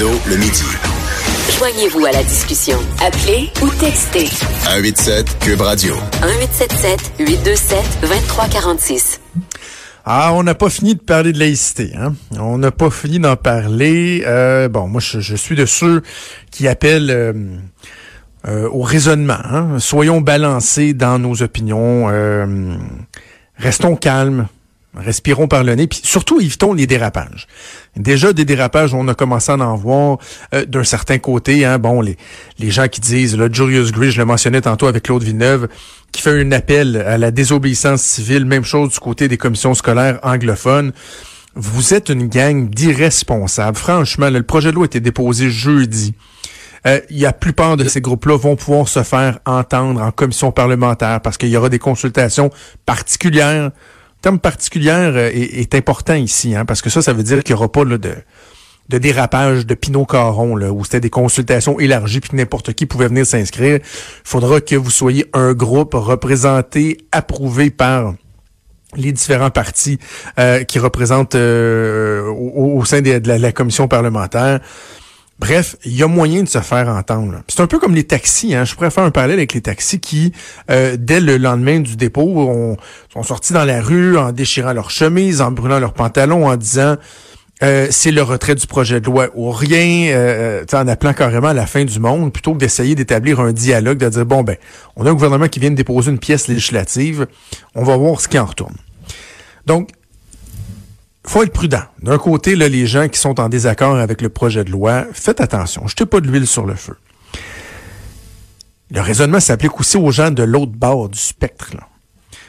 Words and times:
Trudeau 0.00 0.18
le 0.30 0.36
midi. 0.36 0.64
Joignez-vous 1.58 2.06
à 2.06 2.12
la 2.12 2.22
discussion. 2.22 2.78
Appelez 3.04 3.50
ou 3.62 3.68
textez 3.80 4.26
187 4.64 5.38
Cube 5.40 5.60
Radio. 5.60 5.94
1877 6.22 7.12
827 7.18 8.00
2346. 8.00 9.20
Ah, 10.06 10.32
on 10.32 10.42
n'a 10.42 10.54
pas 10.54 10.70
fini 10.70 10.94
de 10.94 11.00
parler 11.00 11.32
de 11.32 11.38
laïcité. 11.38 11.92
Hein? 11.98 12.14
On 12.38 12.56
n'a 12.56 12.70
pas 12.70 12.88
fini 12.88 13.18
d'en 13.18 13.36
parler. 13.36 14.24
Euh, 14.26 14.68
bon, 14.68 14.88
moi, 14.88 15.02
je, 15.02 15.20
je, 15.20 15.36
suis 15.36 15.54
de 15.54 15.66
ceux 15.66 16.02
qui 16.50 16.66
appellent 16.66 17.10
euh, 17.10 17.32
euh, 18.48 18.70
au 18.70 18.80
raisonnement. 18.80 19.34
Hein? 19.34 19.78
Soyons 19.80 20.22
balancés 20.22 20.94
dans 20.94 21.18
nos 21.18 21.42
opinions. 21.42 22.06
Euh, 22.08 22.74
restons 23.56 23.96
calmes. 23.96 24.48
Respirons 24.96 25.46
par 25.46 25.62
le 25.62 25.76
nez, 25.76 25.86
puis 25.86 26.00
surtout 26.02 26.40
évitons 26.40 26.72
les 26.72 26.88
dérapages. 26.88 27.46
Déjà 27.96 28.32
des 28.32 28.44
dérapages, 28.44 28.92
on 28.92 29.06
a 29.06 29.14
commencé 29.14 29.52
à 29.52 29.56
en 29.56 29.76
voir 29.76 30.18
euh, 30.52 30.64
d'un 30.64 30.82
certain 30.82 31.18
côté. 31.18 31.64
Hein, 31.64 31.78
bon, 31.78 32.00
les, 32.00 32.16
les 32.58 32.70
gens 32.72 32.88
qui 32.88 33.00
disent, 33.00 33.36
là, 33.36 33.48
Julius 33.50 33.92
Gray, 33.92 34.10
je 34.10 34.18
le 34.18 34.24
mentionnais 34.24 34.62
tantôt 34.62 34.88
avec 34.88 35.04
Claude 35.04 35.22
Villeneuve, 35.22 35.68
qui 36.10 36.22
fait 36.22 36.40
un 36.40 36.50
appel 36.50 36.96
à 36.96 37.18
la 37.18 37.30
désobéissance 37.30 38.02
civile, 38.02 38.44
même 38.44 38.64
chose 38.64 38.90
du 38.90 38.98
côté 38.98 39.28
des 39.28 39.36
commissions 39.36 39.74
scolaires 39.74 40.18
anglophones. 40.24 40.92
Vous 41.54 41.94
êtes 41.94 42.08
une 42.08 42.26
gang 42.26 42.68
d'irresponsables. 42.68 43.76
Franchement, 43.76 44.28
le 44.28 44.42
projet 44.42 44.70
de 44.70 44.74
loi 44.74 44.84
a 44.84 44.86
été 44.86 44.98
déposé 44.98 45.50
jeudi. 45.50 46.14
Euh, 46.86 47.00
il 47.10 47.18
y 47.18 47.26
a 47.26 47.32
plupart 47.32 47.76
de 47.76 47.84
ces 47.84 48.00
groupes-là 48.00 48.36
vont 48.38 48.56
pouvoir 48.56 48.88
se 48.88 49.02
faire 49.02 49.38
entendre 49.44 50.00
en 50.00 50.10
commission 50.10 50.50
parlementaire 50.50 51.20
parce 51.20 51.36
qu'il 51.36 51.50
y 51.50 51.56
aura 51.56 51.68
des 51.68 51.78
consultations 51.78 52.50
particulières 52.86 53.70
terme 54.20 54.38
particulière 54.38 55.12
euh, 55.14 55.30
est, 55.32 55.74
important 55.74 56.14
ici, 56.14 56.54
hein, 56.54 56.64
parce 56.64 56.82
que 56.82 56.90
ça, 56.90 57.02
ça 57.02 57.12
veut 57.12 57.22
dire 57.22 57.42
qu'il 57.42 57.54
n'y 57.54 57.58
aura 57.58 57.70
pas 57.70 57.84
là, 57.84 57.98
de, 57.98 58.14
de 58.88 58.98
dérapage 58.98 59.66
de 59.66 59.74
Pinot 59.74 60.04
Caron, 60.04 60.56
là, 60.56 60.72
où 60.72 60.84
c'était 60.84 61.00
des 61.00 61.10
consultations 61.10 61.78
élargies 61.78 62.20
puis 62.20 62.36
n'importe 62.36 62.72
qui 62.72 62.86
pouvait 62.86 63.08
venir 63.08 63.24
s'inscrire. 63.24 63.76
Il 63.76 63.80
faudra 64.24 64.60
que 64.60 64.74
vous 64.74 64.90
soyez 64.90 65.26
un 65.32 65.52
groupe 65.52 65.94
représenté, 65.94 66.98
approuvé 67.12 67.70
par 67.70 68.14
les 68.96 69.12
différents 69.12 69.50
partis 69.50 69.98
euh, 70.38 70.64
qui 70.64 70.78
représentent 70.78 71.36
euh, 71.36 72.28
au, 72.28 72.84
sein 72.84 73.00
de, 73.00 73.20
la, 73.24 73.52
commission 73.52 73.86
parlementaire. 73.88 74.60
Bref, 75.40 75.76
il 75.86 75.96
y 75.96 76.02
a 76.02 76.06
moyen 76.06 76.42
de 76.42 76.48
se 76.48 76.58
faire 76.58 76.86
entendre. 76.90 77.40
C'est 77.48 77.60
un 77.60 77.66
peu 77.66 77.78
comme 77.78 77.94
les 77.94 78.04
taxis. 78.04 78.54
Hein. 78.54 78.66
Je 78.66 78.74
pourrais 78.74 78.90
faire 78.90 79.04
un 79.04 79.10
parallèle 79.10 79.38
avec 79.38 79.54
les 79.54 79.62
taxis 79.62 79.98
qui, 79.98 80.34
euh, 80.70 80.98
dès 80.98 81.18
le 81.18 81.38
lendemain 81.38 81.80
du 81.80 81.96
dépôt, 81.96 82.28
ont, 82.36 82.76
sont 83.10 83.22
sortis 83.22 83.54
dans 83.54 83.64
la 83.64 83.80
rue 83.80 84.18
en 84.18 84.32
déchirant 84.32 84.74
leurs 84.74 84.90
chemises, 84.90 85.40
en 85.40 85.50
brûlant 85.50 85.78
leurs 85.78 85.94
pantalons, 85.94 86.46
en 86.46 86.56
disant 86.56 86.96
euh, 87.62 87.86
c'est 87.90 88.10
le 88.10 88.20
retrait 88.20 88.54
du 88.54 88.66
projet 88.66 89.00
de 89.00 89.06
loi 89.06 89.28
ou 89.34 89.50
rien, 89.50 90.14
euh, 90.14 90.64
en 90.74 90.86
appelant 90.86 91.14
carrément 91.14 91.48
à 91.48 91.54
la 91.54 91.66
fin 91.66 91.86
du 91.86 92.00
monde, 92.00 92.34
plutôt 92.34 92.52
que 92.52 92.58
d'essayer 92.58 92.94
d'établir 92.94 93.40
un 93.40 93.52
dialogue, 93.52 93.96
de 93.96 94.10
dire 94.10 94.26
bon 94.26 94.42
ben, 94.42 94.56
on 94.96 95.06
a 95.06 95.10
un 95.10 95.14
gouvernement 95.14 95.48
qui 95.48 95.58
vient 95.58 95.70
de 95.70 95.76
déposer 95.76 96.10
une 96.10 96.18
pièce 96.18 96.48
législative, 96.48 97.26
on 97.74 97.82
va 97.82 97.96
voir 97.96 98.20
ce 98.20 98.28
qui 98.28 98.38
en 98.38 98.44
retourne. 98.44 98.76
Donc, 99.64 99.88
faut 101.30 101.44
être 101.44 101.52
prudent. 101.52 101.82
D'un 102.02 102.18
côté, 102.18 102.56
là, 102.56 102.68
les 102.68 102.86
gens 102.86 103.08
qui 103.08 103.20
sont 103.20 103.38
en 103.38 103.48
désaccord 103.48 103.96
avec 103.96 104.20
le 104.20 104.30
projet 104.30 104.64
de 104.64 104.72
loi, 104.72 105.06
faites 105.12 105.40
attention, 105.40 105.86
jetez 105.86 106.04
pas 106.04 106.20
de 106.20 106.26
l'huile 106.26 106.46
sur 106.46 106.66
le 106.66 106.74
feu. 106.74 106.96
Le 108.90 109.00
raisonnement 109.00 109.38
s'applique 109.38 109.78
aussi 109.78 109.96
aux 109.96 110.10
gens 110.10 110.32
de 110.32 110.42
l'autre 110.42 110.72
bord 110.72 111.08
du 111.08 111.20
spectre. 111.20 111.76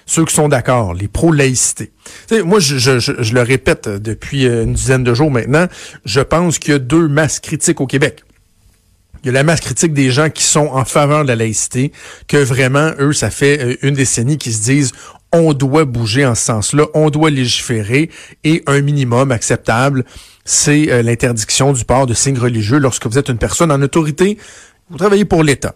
Ceux 0.08 0.26
qui 0.26 0.34
sont 0.34 0.50
d'accord, 0.50 0.96
les 0.96 1.08
pro-laïcité. 1.08 1.92
Moi, 2.44 2.60
je, 2.60 3.34
le 3.34 3.42
répète 3.44 3.88
depuis 3.88 4.48
une 4.48 4.74
dizaine 4.74 5.04
de 5.04 5.14
jours 5.14 5.30
maintenant, 5.30 5.68
je 6.04 6.22
pense 6.22 6.58
qu'il 6.58 6.72
y 6.72 6.76
a 6.76 6.80
deux 6.80 7.08
masses 7.08 7.40
critiques 7.40 7.82
au 7.82 7.86
Québec. 7.86 8.24
Il 9.24 9.28
y 9.28 9.30
a 9.30 9.34
la 9.34 9.44
masse 9.44 9.62
critique 9.62 9.94
des 9.94 10.10
gens 10.10 10.30
qui 10.30 10.44
sont 10.44 10.68
en 10.72 10.86
faveur 10.86 11.24
de 11.24 11.28
la 11.28 11.36
laïcité, 11.36 11.92
que 12.28 12.38
vraiment, 12.38 12.92
eux, 13.00 13.14
ça 13.14 13.30
fait 13.30 13.64
euh, 13.64 13.76
une 13.82 13.94
décennie 13.94 14.38
qu'ils 14.38 14.54
se 14.54 14.64
disent 14.64 14.92
on 15.32 15.54
doit 15.54 15.86
bouger 15.86 16.26
en 16.26 16.36
ce 16.36 16.44
sens-là, 16.46 16.86
on 16.94 17.10
doit 17.10 17.30
légiférer 17.30 18.10
et 18.44 18.64
un 18.68 18.82
minimum 18.82 19.32
acceptable, 19.32 20.06
c'est 20.44 20.92
euh, 20.92 21.02
l'interdiction 21.04 21.72
du 21.72 21.86
port 21.86 22.06
de 22.06 22.14
signes 22.14 22.40
religieux 22.40 22.80
lorsque 22.80 23.06
vous 23.06 23.18
êtes 23.18 23.30
une 23.30 23.38
personne 23.38 23.72
en 23.72 23.82
autorité, 23.82 24.38
vous 24.90 24.98
travaillez 24.98 25.26
pour 25.26 25.44
l'État. 25.44 25.76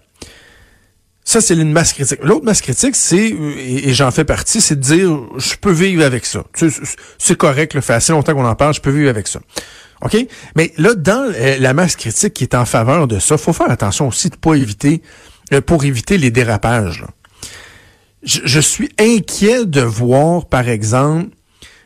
Ça, 1.24 1.42
c'est 1.42 1.56
une 1.56 1.72
masse 1.72 1.94
critique. 1.94 2.20
L'autre 2.22 2.46
masse 2.46 2.62
critique, 2.62 2.96
c'est, 2.96 3.34
euh, 3.34 3.56
et, 3.58 3.94
j'en 3.94 4.12
fais 4.12 4.26
partie, 4.26 4.62
c'est 4.62 4.76
de 4.76 4.82
dire, 4.82 5.20
je 5.38 5.56
peux 5.60 5.72
vivre 5.72 6.04
avec 6.04 6.26
ça. 6.26 6.44
C'est 7.18 7.36
correct, 7.36 7.74
le 7.74 7.82
fait 7.82 7.94
assez 7.94 8.12
longtemps 8.12 8.34
qu'on 8.34 8.46
en 8.46 8.56
parle, 8.56 8.74
je 8.74 8.82
peux 8.82 8.92
vivre 8.92 9.10
avec 9.10 9.28
ça. 9.28 9.40
OK? 10.06 10.28
Mais 10.56 10.72
là, 10.78 10.94
dans 10.94 11.32
euh, 11.36 11.58
la 11.60 11.74
masse 11.74 11.96
critique 11.96 12.34
qui 12.34 12.44
est 12.44 12.56
en 12.56 12.66
faveur 12.66 13.08
de 13.08 13.20
ça, 13.20 13.38
faut 13.38 13.54
faire 13.54 13.72
attention 13.72 14.08
aussi 14.08 14.30
de 14.30 14.36
pas 14.36 14.56
éviter, 14.56 15.02
pour 15.66 15.84
éviter 15.86 16.18
les 16.18 16.32
dérapages. 16.32 17.06
Je, 18.24 18.60
suis 18.60 18.90
inquiet 19.00 19.66
de 19.66 19.82
voir, 19.82 20.48
par 20.48 20.68
exemple, 20.68 21.30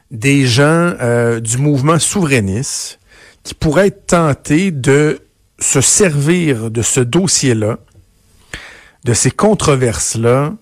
des 0.10 0.46
gens 0.46 0.94
euh, 1.02 1.42
du 1.42 1.58
mouvement 1.58 2.00
souverainiste 2.00 3.00
qui 3.44 3.54
pourraient 3.54 3.88
être 3.88 4.06
tentés 4.08 4.72
de 4.72 5.20
se 5.60 5.82
servir 5.82 6.72
de 6.72 6.82
ce 6.82 7.02
dossier-là, 7.02 7.80
de 9.04 9.14
ces 9.14 9.32
controverses-là, 9.32 10.54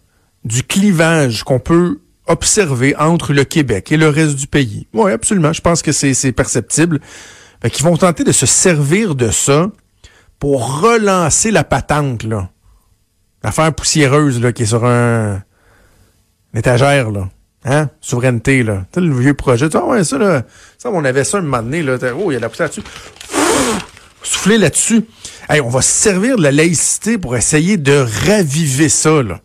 du 0.43 0.63
clivage 0.63 1.43
qu'on 1.43 1.59
peut 1.59 1.99
observer 2.25 2.95
entre 2.95 3.33
le 3.33 3.43
Québec 3.43 3.91
et 3.91 3.97
le 3.97 4.09
reste 4.09 4.35
du 4.35 4.47
pays. 4.47 4.87
Oui, 4.93 5.11
absolument. 5.11 5.53
Je 5.53 5.61
pense 5.61 5.81
que 5.81 5.91
c'est 5.91 6.31
perceptible. 6.31 6.99
Fait 7.61 7.69
qu'ils 7.69 7.85
vont 7.85 7.97
tenter 7.97 8.23
de 8.23 8.31
se 8.31 8.45
servir 8.45 9.15
de 9.15 9.31
ça 9.31 9.69
pour 10.39 10.81
relancer 10.81 11.51
la 11.51 11.63
patente, 11.63 12.23
là. 12.23 12.49
L'affaire 13.43 13.73
poussiéreuse, 13.73 14.41
là, 14.41 14.51
qui 14.51 14.63
est 14.63 14.67
sur 14.67 14.85
un, 14.85 15.41
étagère, 16.53 17.11
là. 17.11 17.29
Hein? 17.65 17.89
Souveraineté, 18.01 18.63
là. 18.63 18.85
Tu 18.91 19.01
le 19.01 19.15
vieux 19.17 19.33
projet. 19.33 19.67
Ah 19.73 19.85
ouais, 19.85 20.03
ça, 20.03 20.17
là. 20.17 20.43
Ça, 20.77 20.89
on 20.91 21.03
avait 21.03 21.23
ça 21.23 21.39
un 21.39 21.41
moment 21.41 21.63
donné, 21.63 21.81
là. 21.81 21.97
Oh, 22.15 22.31
il 22.31 22.35
y 22.35 22.37
a 22.37 22.39
la 22.39 22.49
poussière 22.49 22.67
là-dessus. 22.67 22.83
Souffler 24.23 24.57
là-dessus. 24.57 25.05
Hey, 25.49 25.61
on 25.61 25.69
va 25.69 25.81
se 25.81 25.91
servir 25.91 26.37
de 26.37 26.43
la 26.43 26.51
laïcité 26.51 27.17
pour 27.17 27.35
essayer 27.35 27.77
de 27.77 28.05
raviver 28.25 28.89
ça, 28.89 29.23
là. 29.23 29.39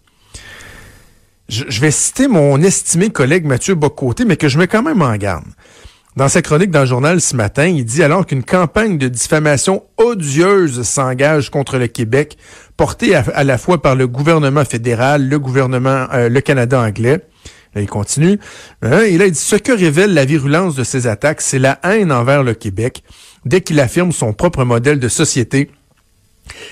Je, 1.48 1.64
je 1.68 1.80
vais 1.80 1.90
citer 1.90 2.28
mon 2.28 2.62
estimé 2.62 3.10
collègue 3.10 3.44
Mathieu 3.44 3.74
Bocoté, 3.74 4.24
mais 4.24 4.36
que 4.36 4.48
je 4.48 4.58
mets 4.58 4.68
quand 4.68 4.82
même 4.82 5.02
en 5.02 5.14
garde. 5.16 5.44
Dans 6.14 6.28
sa 6.28 6.42
chronique 6.42 6.70
dans 6.70 6.80
le 6.80 6.86
journal 6.86 7.22
ce 7.22 7.34
matin, 7.34 7.64
il 7.64 7.86
dit 7.86 8.02
alors 8.02 8.26
qu'une 8.26 8.44
campagne 8.44 8.98
de 8.98 9.08
diffamation 9.08 9.82
odieuse 9.96 10.82
s'engage 10.82 11.48
contre 11.48 11.78
le 11.78 11.86
Québec, 11.86 12.36
portée 12.76 13.14
à, 13.14 13.44
la 13.44 13.56
fois 13.56 13.80
par 13.80 13.94
le 13.94 14.06
gouvernement 14.06 14.66
fédéral, 14.66 15.26
le 15.26 15.38
gouvernement, 15.38 16.06
euh, 16.12 16.28
le 16.28 16.40
Canada 16.42 16.78
anglais. 16.82 17.22
Là, 17.74 17.80
il 17.80 17.88
continue. 17.88 18.38
Hein, 18.82 19.04
il 19.04 19.18
dit, 19.30 19.38
ce 19.38 19.56
que 19.56 19.72
révèle 19.72 20.12
la 20.12 20.26
virulence 20.26 20.74
de 20.74 20.84
ces 20.84 21.06
attaques, 21.06 21.40
c'est 21.40 21.58
la 21.58 21.78
haine 21.82 22.12
envers 22.12 22.42
le 22.42 22.52
Québec, 22.52 23.02
dès 23.46 23.62
qu'il 23.62 23.80
affirme 23.80 24.12
son 24.12 24.34
propre 24.34 24.64
modèle 24.64 25.00
de 25.00 25.08
société 25.08 25.70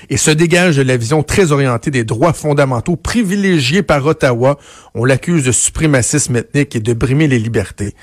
et 0.09 0.17
se 0.17 0.31
dégage 0.31 0.77
de 0.77 0.81
la 0.81 0.97
vision 0.97 1.23
très 1.23 1.51
orientée 1.51 1.91
des 1.91 2.03
droits 2.03 2.33
fondamentaux 2.33 2.95
privilégiés 2.95 3.83
par 3.83 4.05
Ottawa. 4.05 4.57
On 4.93 5.05
l'accuse 5.05 5.43
de 5.45 5.51
suprémacisme 5.51 6.35
ethnique 6.35 6.75
et 6.75 6.79
de 6.79 6.93
brimer 6.93 7.27
les 7.27 7.39
libertés. 7.39 7.95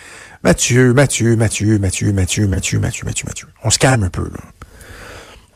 Mathieu, 0.45 0.95
Mathieu, 0.95 1.37
Mathieu, 1.37 1.79
Mathieu, 1.79 2.13
Mathieu, 2.13 2.47
Mathieu, 2.49 2.79
Mathieu, 2.79 3.05
Mathieu, 3.05 3.27
Mathieu. 3.27 3.49
On 3.65 3.71
se 3.71 3.79
calme 3.79 4.05
un 4.05 4.11
peu, 4.11 4.23
là. 4.23 4.41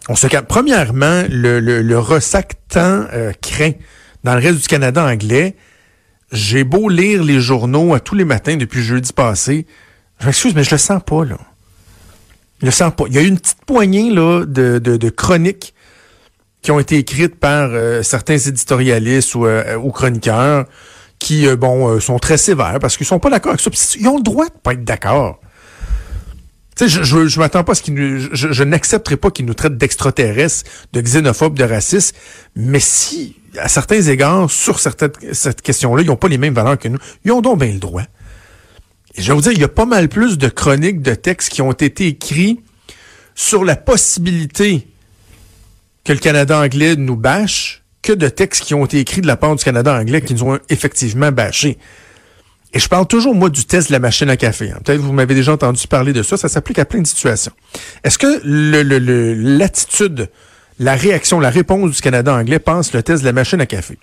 On 0.09 0.17
se 0.17 0.27
calme. 0.27 0.47
Premièrement, 0.49 1.23
le, 1.31 1.61
le, 1.61 1.83
le 1.83 1.99
ressac 1.99 2.55
tant 2.69 3.07
euh, 3.13 3.33
craint 3.41 3.73
dans 4.25 4.35
le 4.35 4.41
reste 4.41 4.61
du 4.61 4.67
Canada 4.67 5.05
anglais. 5.05 5.57
J'ai 6.33 6.65
beau 6.65 6.89
lire 6.89 7.23
les 7.23 7.41
journaux 7.41 7.95
à 7.95 8.01
tous 8.01 8.15
les 8.15 8.25
matins 8.25 8.57
depuis 8.57 8.83
jeudi 8.83 9.13
passé. 9.13 9.67
Je 10.19 10.27
m'excuse, 10.27 10.55
mais 10.55 10.65
je 10.65 10.71
le 10.73 10.79
sens 10.79 11.03
pas, 11.05 11.25
là. 11.25 11.39
Je 12.61 12.67
le 12.67 12.73
sens 12.73 12.93
pas. 12.95 13.05
Il 13.09 13.15
y 13.15 13.19
a 13.19 13.23
eu 13.23 13.29
une 13.29 13.39
petite 13.39 13.65
poignée, 13.65 14.11
là, 14.11 14.45
de, 14.45 14.79
de, 14.79 14.97
de 14.97 15.11
chroniques 15.11 15.75
qui 16.63 16.71
ont 16.71 16.79
été 16.79 16.97
écrites 16.97 17.35
par 17.35 17.71
euh, 17.73 18.03
certains 18.03 18.39
éditorialistes 18.39 19.35
ou, 19.35 19.47
euh, 19.47 19.77
ou 19.77 19.91
chroniqueurs 19.91 20.67
qui, 21.19 21.47
euh, 21.47 21.57
bon, 21.57 21.89
euh, 21.89 22.01
sont 22.01 22.19
très 22.19 22.37
sévères 22.37 22.79
parce 22.81 22.97
qu'ils 22.97 23.07
sont 23.07 23.19
pas 23.19 23.31
d'accord 23.31 23.51
avec 23.51 23.61
ça. 23.61 23.71
Ils 23.99 24.09
ont 24.09 24.17
le 24.17 24.23
droit 24.23 24.47
de 24.47 24.53
pas 24.63 24.73
être 24.73 24.85
d'accord. 24.85 25.41
Tu 26.77 26.85
sais, 26.85 26.89
je, 26.89 27.03
je, 27.03 27.27
je 27.27 27.39
m'attends 27.39 27.65
pas 27.65 27.73
à 27.73 27.75
ce 27.75 27.83
qu'il 27.83 27.95
nous, 27.95 28.29
je, 28.33 28.53
je 28.53 28.65
n'accepterai 28.65 29.17
pas 29.17 29.31
qu'ils 29.31 29.45
nous 29.45 29.55
traitent 29.55 29.77
d'extraterrestres, 29.77 30.69
de 30.93 31.01
xénophobes, 31.01 31.59
de 31.59 31.65
racistes. 31.65 32.17
Mais 32.57 32.81
si, 32.81 33.37
à 33.59 33.69
certains 33.69 34.01
égards, 34.01 34.51
sur 34.51 34.79
certaines, 34.79 35.13
cette 35.33 35.63
question-là, 35.63 36.03
ils 36.03 36.07
n'ont 36.07 36.17
pas 36.17 36.29
les 36.29 36.39
mêmes 36.39 36.55
valeurs 36.55 36.79
que 36.79 36.89
nous, 36.89 36.99
ils 37.25 37.33
ont 37.33 37.43
donc 37.43 37.61
bien 37.61 37.73
le 37.73 37.79
droit. 37.79 38.03
Et 39.15 39.23
je 39.23 39.29
vais 39.29 39.35
vous 39.35 39.43
dire, 39.43 39.53
il 39.53 39.61
y 39.61 39.65
a 39.65 39.69
pas 39.69 39.85
mal 39.85 40.09
plus 40.09 40.39
de 40.39 40.49
chroniques, 40.49 41.03
de 41.03 41.15
textes 41.15 41.51
qui 41.51 41.61
ont 41.61 41.73
été 41.73 42.07
écrits 42.07 42.61
sur 43.35 43.65
la 43.65 43.77
possibilité 43.77 44.89
que 46.05 46.13
le 46.13 46.19
Canada 46.19 46.59
anglais 46.59 46.97
nous 46.97 47.17
bâche 47.17 47.83
que 48.03 48.13
de 48.13 48.29
textes 48.29 48.65
qui 48.65 48.75
ont 48.75 48.85
été 48.85 48.99
écrits 48.99 49.21
de 49.21 49.27
la 49.27 49.37
part 49.37 49.55
du 49.55 49.65
Canada 49.65 49.95
anglais 49.95 50.23
qui 50.23 50.35
nous 50.35 50.43
ont 50.43 50.59
effectivement 50.69 51.31
bâchés. 51.31 51.79
Et 52.75 52.79
je 52.79 52.89
parle 52.89 53.07
toujours, 53.07 53.35
moi, 53.35 53.51
du 53.51 53.65
test 53.65 53.89
de 53.89 53.93
la 53.93 53.99
machine 53.99 54.31
à 54.31 54.37
café. 54.37 54.71
Hein. 54.71 54.79
Peut-être 54.85 55.01
vous 55.01 55.13
m'avez 55.13 55.35
déjà 55.35 55.53
entendu 55.53 55.87
parler 55.87 56.13
de 56.13 56.23
ça. 56.23 56.37
Ça 56.37 56.49
s'applique 56.49 56.79
à 56.79 56.85
plein 56.85 57.03
de 57.03 57.07
situations. 57.07 57.53
Est-ce 58.03 58.19
que 58.19 58.41
l'attitude, 58.45 60.31
la 60.79 60.95
réaction, 60.95 61.39
la 61.39 61.51
réponse 61.51 61.91
du 61.93 62.01
Canada 62.01 62.35
anglais 62.35 62.59
pense 62.59 62.93
le 62.95 63.03
test 63.03 63.23
de 63.23 63.27
la 63.27 63.33
machine 63.33 63.61
à 63.61 63.67
café? 63.67 63.99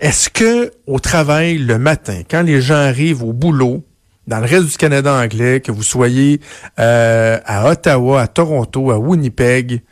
Est-ce 0.00 0.30
que 0.30 0.72
au 0.86 0.98
travail, 0.98 1.58
le 1.58 1.78
matin, 1.78 2.22
quand 2.28 2.42
les 2.42 2.60
gens 2.60 2.74
arrivent 2.74 3.22
au 3.22 3.32
boulot, 3.32 3.84
dans 4.26 4.40
le 4.40 4.46
reste 4.46 4.66
du 4.66 4.76
Canada 4.76 5.14
anglais, 5.14 5.60
que 5.60 5.70
vous 5.72 5.82
soyez 5.82 6.40
euh, 6.78 7.38
à 7.44 7.70
Ottawa, 7.70 8.22
à 8.22 8.26
Toronto, 8.26 8.90
à 8.90 8.98
Winnipeg, 8.98 9.82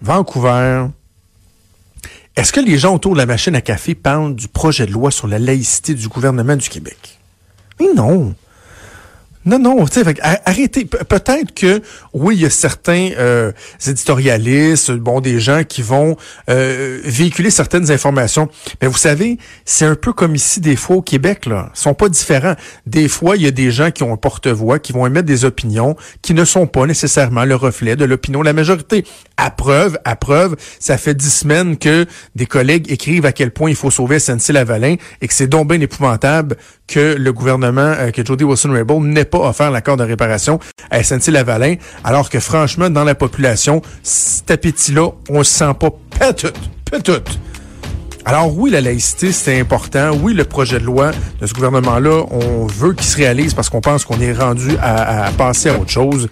Vancouver, 0.00 0.86
est-ce 2.36 2.52
que 2.52 2.60
les 2.60 2.76
gens 2.76 2.94
autour 2.94 3.14
de 3.14 3.18
la 3.18 3.26
machine 3.26 3.54
à 3.54 3.62
café 3.62 3.94
parlent 3.94 4.34
du 4.34 4.46
projet 4.46 4.86
de 4.86 4.92
loi 4.92 5.10
sur 5.10 5.26
la 5.26 5.38
laïcité 5.38 5.94
du 5.94 6.08
gouvernement 6.08 6.56
du 6.56 6.68
Québec? 6.68 7.18
Non. 7.94 8.34
Non, 9.46 9.60
non, 9.60 9.86
tu 9.86 10.02
sais, 10.02 10.14
arrêtez. 10.44 10.84
Peut-être 10.84 11.54
que, 11.54 11.80
oui, 12.12 12.34
il 12.34 12.42
y 12.42 12.46
a 12.46 12.50
certains 12.50 13.10
euh, 13.16 13.52
éditorialistes, 13.86 14.90
bon, 14.90 15.20
des 15.20 15.38
gens 15.38 15.62
qui 15.62 15.82
vont 15.82 16.16
euh, 16.50 17.00
véhiculer 17.04 17.50
certaines 17.50 17.92
informations. 17.92 18.48
Mais 18.82 18.88
vous 18.88 18.96
savez, 18.96 19.38
c'est 19.64 19.84
un 19.84 19.94
peu 19.94 20.12
comme 20.12 20.34
ici, 20.34 20.60
des 20.60 20.74
fois, 20.74 20.96
au 20.96 21.02
Québec, 21.02 21.46
là. 21.46 21.70
Ils 21.76 21.78
sont 21.78 21.94
pas 21.94 22.08
différents. 22.08 22.56
Des 22.86 23.06
fois, 23.06 23.36
il 23.36 23.42
y 23.42 23.46
a 23.46 23.52
des 23.52 23.70
gens 23.70 23.92
qui 23.92 24.02
ont 24.02 24.12
un 24.12 24.16
porte-voix, 24.16 24.80
qui 24.80 24.92
vont 24.92 25.06
émettre 25.06 25.26
des 25.26 25.44
opinions 25.44 25.94
qui 26.22 26.34
ne 26.34 26.44
sont 26.44 26.66
pas 26.66 26.84
nécessairement 26.84 27.44
le 27.44 27.54
reflet 27.54 27.94
de 27.94 28.04
l'opinion 28.04 28.40
de 28.40 28.46
la 28.46 28.52
majorité. 28.52 29.04
À 29.36 29.52
preuve, 29.52 29.96
à 30.04 30.16
preuve, 30.16 30.56
ça 30.80 30.98
fait 30.98 31.14
dix 31.14 31.32
semaines 31.32 31.76
que 31.76 32.06
des 32.34 32.46
collègues 32.46 32.90
écrivent 32.90 33.26
à 33.26 33.32
quel 33.32 33.52
point 33.52 33.70
il 33.70 33.76
faut 33.76 33.92
sauver 33.92 34.18
SNC-Lavalin 34.18 34.96
et 35.20 35.28
que 35.28 35.34
c'est 35.34 35.46
donc 35.46 35.68
bien 35.68 35.80
épouvantable 35.80 36.56
que 36.86 37.16
le 37.16 37.32
gouvernement, 37.32 37.94
euh, 37.98 38.10
que 38.10 38.24
Jody 38.24 38.44
Wilson-Raybould 38.44 39.04
n'ait 39.04 39.24
pas 39.24 39.38
offert 39.38 39.70
l'accord 39.70 39.96
de 39.96 40.04
réparation 40.04 40.58
à 40.90 41.02
SNC-Lavalin, 41.02 41.76
alors 42.04 42.30
que 42.30 42.40
franchement, 42.40 42.90
dans 42.90 43.04
la 43.04 43.14
population, 43.14 43.82
cet 44.02 44.50
appétit-là, 44.50 45.08
on 45.28 45.42
se 45.42 45.52
sent 45.52 45.72
pas 45.78 46.32
tout, 46.32 46.48
tout. 47.02 47.22
Alors 48.24 48.56
oui, 48.58 48.70
la 48.70 48.80
laïcité, 48.80 49.30
c'est 49.30 49.60
important. 49.60 50.10
Oui, 50.20 50.34
le 50.34 50.44
projet 50.44 50.80
de 50.80 50.84
loi 50.84 51.12
de 51.40 51.46
ce 51.46 51.54
gouvernement-là, 51.54 52.24
on 52.30 52.66
veut 52.66 52.92
qu'il 52.92 53.06
se 53.06 53.16
réalise 53.16 53.54
parce 53.54 53.70
qu'on 53.70 53.80
pense 53.80 54.04
qu'on 54.04 54.20
est 54.20 54.32
rendu 54.32 54.76
à, 54.82 55.26
à, 55.26 55.30
passer 55.30 55.68
à 55.68 55.78
autre 55.78 55.90
chose. 55.90 56.28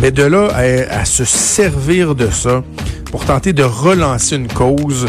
Mais 0.00 0.10
de 0.10 0.22
là 0.22 0.48
à, 0.54 1.00
à 1.00 1.04
se 1.04 1.26
servir 1.26 2.14
de 2.14 2.30
ça 2.30 2.62
pour 3.10 3.26
tenter 3.26 3.52
de 3.52 3.62
relancer 3.62 4.36
une 4.36 4.48
cause, 4.48 5.08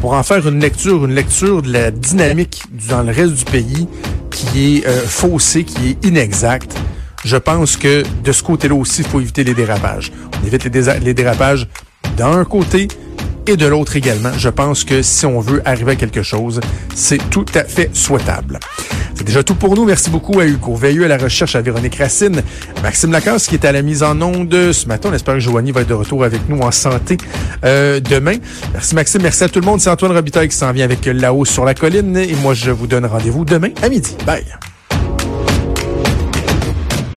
pour 0.00 0.14
en 0.14 0.22
faire 0.22 0.46
une 0.48 0.60
lecture, 0.60 1.04
une 1.04 1.14
lecture 1.14 1.62
de 1.62 1.72
la 1.72 1.90
dynamique 1.90 2.62
dans 2.88 3.02
le 3.02 3.12
reste 3.12 3.34
du 3.34 3.44
pays 3.44 3.86
qui 4.30 4.76
est 4.78 4.86
euh, 4.86 5.00
faussée, 5.06 5.64
qui 5.64 5.90
est 5.90 6.06
inexacte. 6.06 6.76
Je 7.24 7.36
pense 7.36 7.76
que 7.76 8.02
de 8.24 8.32
ce 8.32 8.42
côté-là 8.42 8.74
aussi, 8.74 9.02
il 9.02 9.08
faut 9.08 9.20
éviter 9.20 9.44
les 9.44 9.54
dérapages. 9.54 10.10
On 10.42 10.46
évite 10.46 10.64
les, 10.64 11.00
les 11.00 11.14
dérapages 11.14 11.68
d'un 12.16 12.44
côté 12.44 12.88
et 13.50 13.56
de 13.56 13.66
l'autre 13.66 13.96
également. 13.96 14.30
Je 14.36 14.48
pense 14.48 14.84
que 14.84 15.02
si 15.02 15.26
on 15.26 15.40
veut 15.40 15.60
arriver 15.64 15.92
à 15.92 15.96
quelque 15.96 16.22
chose, 16.22 16.60
c'est 16.94 17.18
tout 17.30 17.46
à 17.54 17.64
fait 17.64 17.90
souhaitable. 17.92 18.60
C'est 19.14 19.24
déjà 19.24 19.42
tout 19.42 19.56
pour 19.56 19.74
nous. 19.74 19.84
Merci 19.84 20.08
beaucoup 20.08 20.38
à 20.38 20.46
Hugo 20.46 20.74
Veilleux, 20.76 21.04
à 21.04 21.08
la 21.08 21.18
recherche, 21.18 21.56
à 21.56 21.60
Véronique 21.60 21.96
Racine, 21.96 22.42
Maxime 22.82 23.10
Lacasse 23.12 23.48
qui 23.48 23.56
est 23.56 23.64
à 23.64 23.72
la 23.72 23.82
mise 23.82 24.02
en 24.02 24.20
onde 24.22 24.72
ce 24.72 24.86
matin. 24.86 25.10
On 25.10 25.14
espère 25.14 25.34
que 25.34 25.40
Joanie 25.40 25.72
va 25.72 25.80
être 25.80 25.88
de 25.88 25.94
retour 25.94 26.22
avec 26.22 26.48
nous 26.48 26.60
en 26.60 26.70
santé 26.70 27.16
euh, 27.64 27.98
demain. 27.98 28.36
Merci 28.72 28.94
Maxime, 28.94 29.22
merci 29.22 29.44
à 29.44 29.48
tout 29.48 29.60
le 29.60 29.66
monde. 29.66 29.80
C'est 29.80 29.90
Antoine 29.90 30.12
Robitaille 30.12 30.48
qui 30.48 30.56
s'en 30.56 30.72
vient 30.72 30.84
avec 30.84 31.04
La 31.06 31.34
hausse 31.34 31.50
sur 31.50 31.64
la 31.64 31.74
colline 31.74 32.16
et 32.16 32.34
moi 32.36 32.54
je 32.54 32.70
vous 32.70 32.86
donne 32.86 33.04
rendez-vous 33.04 33.44
demain 33.44 33.70
à 33.82 33.88
midi. 33.88 34.16
Bye. 34.24 34.44